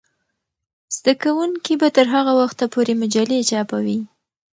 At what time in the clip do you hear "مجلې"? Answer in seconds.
3.01-3.39